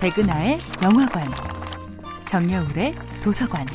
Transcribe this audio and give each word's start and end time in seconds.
백은하의 0.00 0.58
영화관, 0.84 1.26
정여울의 2.24 2.94
도서관. 3.24 3.66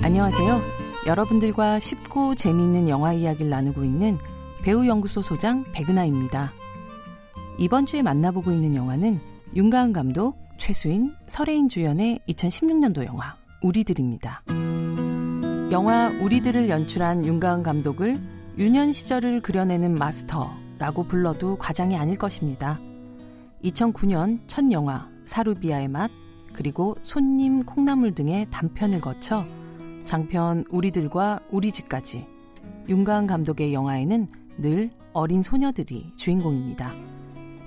안녕하세요. 0.00 0.60
여러분들과 1.08 1.80
쉽고 1.80 2.36
재미있는 2.36 2.88
영화 2.88 3.12
이야기를 3.12 3.50
나누고 3.50 3.82
있는 3.82 4.18
배우연구소 4.62 5.22
소장 5.22 5.64
백은하입니다. 5.72 6.52
이번 7.58 7.84
주에 7.86 8.00
만나보고 8.00 8.52
있는 8.52 8.76
영화는 8.76 9.18
윤가은 9.56 9.92
감독, 9.92 10.38
최수인, 10.58 11.12
설혜인 11.26 11.68
주연의 11.68 12.20
2016년도 12.28 13.04
영화 13.04 13.34
우리들입니다. 13.62 14.42
영화 15.72 16.08
우리들을 16.20 16.68
연출한 16.68 17.26
윤가은 17.26 17.64
감독을 17.64 18.37
유년 18.58 18.90
시절을 18.90 19.40
그려내는 19.40 19.94
마스터라고 19.94 21.04
불러도 21.04 21.58
과장이 21.58 21.96
아닐 21.96 22.18
것입니다. 22.18 22.80
2009년 23.62 24.40
첫 24.48 24.72
영화 24.72 25.08
사루비아의 25.26 25.86
맛 25.86 26.10
그리고 26.54 26.96
손님 27.04 27.62
콩나물 27.62 28.16
등의 28.16 28.48
단편을 28.50 29.00
거쳐 29.00 29.46
장편 30.04 30.64
우리들과 30.70 31.38
우리 31.52 31.70
집까지 31.70 32.26
윤가은 32.88 33.28
감독의 33.28 33.72
영화에는 33.72 34.26
늘 34.56 34.90
어린 35.12 35.40
소녀들이 35.40 36.12
주인공입니다. 36.16 36.90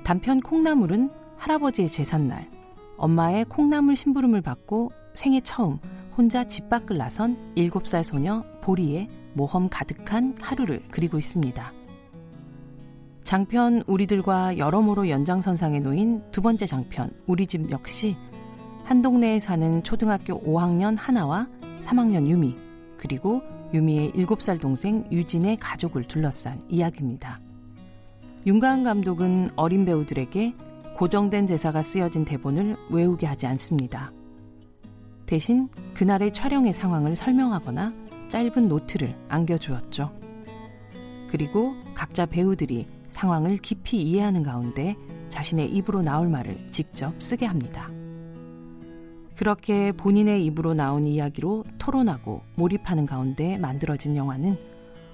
단편 0.03 0.41
콩나물은 0.41 1.09
할아버지의 1.37 1.87
제삿날 1.87 2.49
엄마의 2.97 3.45
콩나물 3.45 3.95
심부름을 3.95 4.41
받고 4.41 4.91
생애 5.13 5.39
처음 5.39 5.79
혼자 6.17 6.43
집 6.43 6.67
밖을 6.67 6.97
나선 6.97 7.37
7살 7.55 8.03
소녀 8.03 8.43
보리의 8.59 9.07
모험 9.33 9.69
가득한 9.69 10.35
하루를 10.39 10.83
그리고 10.91 11.17
있습니다. 11.17 11.73
장편 13.23 13.83
우리들과 13.87 14.57
여러모로 14.57 15.09
연장선상에 15.09 15.79
놓인 15.79 16.21
두 16.31 16.41
번째 16.41 16.65
장편 16.65 17.11
우리 17.27 17.45
집 17.45 17.69
역시 17.71 18.17
한 18.83 19.01
동네에 19.01 19.39
사는 19.39 19.83
초등학교 19.83 20.41
5학년 20.41 20.97
하나와 20.97 21.47
3학년 21.83 22.27
유미 22.27 22.57
그리고 22.97 23.41
유미의 23.73 24.11
7살 24.11 24.59
동생 24.59 25.07
유진의 25.11 25.57
가족을 25.57 26.03
둘러싼 26.03 26.59
이야기입니다. 26.67 27.39
윤가은 28.45 28.83
감독은 28.83 29.51
어린 29.55 29.85
배우들에게 29.85 30.53
고정된 30.97 31.45
대사가 31.45 31.81
쓰여진 31.81 32.25
대본을 32.25 32.75
외우게 32.89 33.27
하지 33.27 33.47
않습니다. 33.47 34.11
대신 35.31 35.69
그날의 35.93 36.33
촬영의 36.33 36.73
상황을 36.73 37.15
설명하거나 37.15 37.93
짧은 38.27 38.67
노트를 38.67 39.15
안겨주었죠. 39.29 40.11
그리고 41.29 41.73
각자 41.93 42.25
배우들이 42.25 42.85
상황을 43.07 43.55
깊이 43.59 44.01
이해하는 44.01 44.43
가운데 44.43 44.97
자신의 45.29 45.69
입으로 45.69 46.01
나올 46.01 46.27
말을 46.27 46.67
직접 46.69 47.13
쓰게 47.21 47.45
합니다. 47.45 47.89
그렇게 49.37 49.93
본인의 49.93 50.45
입으로 50.47 50.73
나온 50.73 51.05
이야기로 51.05 51.63
토론하고 51.77 52.41
몰입하는 52.55 53.05
가운데 53.05 53.57
만들어진 53.57 54.17
영화는 54.17 54.59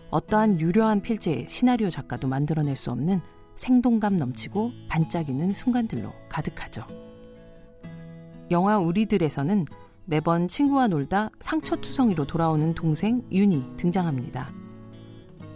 어떠한 0.09 0.59
유려한 0.59 0.99
필제의 1.03 1.45
시나리오 1.47 1.91
작가도 1.91 2.27
만들어낼 2.27 2.75
수 2.75 2.89
없는 2.89 3.21
생동감 3.55 4.17
넘치고 4.17 4.71
반짝이는 4.89 5.53
순간들로 5.53 6.11
가득하죠. 6.27 6.87
영화 8.49 8.79
우리들에서는 8.79 9.65
매번 10.09 10.47
친구와 10.47 10.87
놀다 10.87 11.29
상처투성이로 11.41 12.27
돌아오는 12.27 12.73
동생 12.73 13.21
윤이 13.29 13.75
등장합니다. 13.75 14.49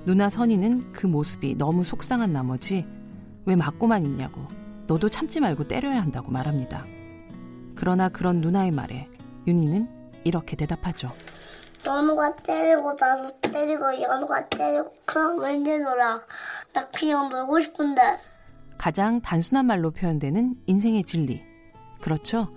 누나 0.06 0.30
선이는 0.30 0.92
그 0.92 1.08
모습이 1.08 1.56
너무 1.56 1.86
속상한 1.86 2.34
나머지 2.34 2.86
왜 3.46 3.56
맞고만 3.56 4.04
있냐고 4.04 4.46
너도 4.88 5.08
참지 5.08 5.40
말고 5.40 5.70
때려야 5.70 6.02
한다고 6.02 6.32
말합니다. 6.32 6.86
그러나 7.76 8.10
그런 8.10 8.42
누나의 8.42 8.72
말에 8.72 9.08
윤희는 9.48 9.88
이렇게 10.26 10.58
대답하죠. 10.58 11.14
연우가 11.86 12.36
때리고 12.36 12.92
나도 13.00 13.40
때리고 13.54 14.02
연우가 14.02 14.50
때리고 14.50 14.94
그럼 15.06 15.40
왠지 15.40 15.80
놀아. 15.80 16.20
나 16.74 16.90
그냥 16.94 17.30
놀고 17.30 17.62
싶은데. 17.62 18.02
가장 18.78 19.22
단순한 19.22 19.66
말로 19.66 19.92
표현되는 19.92 20.56
인생의 20.66 21.06
진리. 21.06 21.42
그렇죠. 22.02 22.50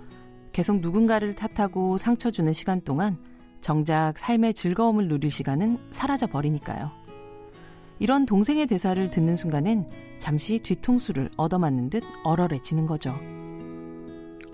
계속 0.55 0.79
누군가를 0.79 1.35
탓하고 1.35 1.97
상처 1.97 2.31
주는 2.31 2.53
시간 2.53 2.79
동안 2.79 3.17
정작 3.59 4.17
삶의 4.17 4.53
즐거움을 4.53 5.09
누릴 5.09 5.29
시간은 5.29 5.77
사라져 5.91 6.27
버리니까요. 6.27 6.91
이런 7.99 8.25
동생의 8.25 8.65
대사를 8.67 9.11
듣는 9.11 9.35
순간엔 9.35 9.83
잠시 10.17 10.59
뒤통수를 10.59 11.29
얻어맞는 11.35 11.89
듯 11.89 12.03
얼얼해지는 12.23 12.85
거죠. 12.85 13.13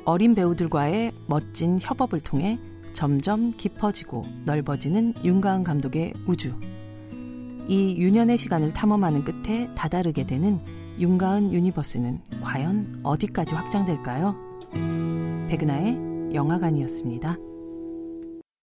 어린 0.04 0.34
배우들과의 0.34 1.12
멋진 1.28 1.78
협업을 1.80 2.22
통해 2.22 2.58
점점 2.94 3.56
깊어지고 3.56 4.26
넓어지는 4.46 5.14
윤가은 5.24 5.64
감독의 5.64 6.14
우주. 6.26 6.56
이 7.68 7.96
유년의 7.96 8.40
시간을 8.40 8.74
탐험하는 8.74 9.24
끝에 9.24 9.70
다다르게 9.76 10.26
되는 10.26 10.60
윤가은 10.98 11.54
유니버스는 11.54 12.22
과연 12.42 13.02
어디까지 13.04 13.54
확장될까요? 13.54 14.51
백은하의 15.52 16.34
영화관이었습니다. 16.34 17.51